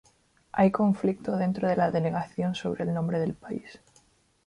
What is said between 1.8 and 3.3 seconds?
Delegación sobre el nombre